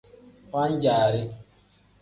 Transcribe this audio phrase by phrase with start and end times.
[0.51, 1.23] Wan-jaari.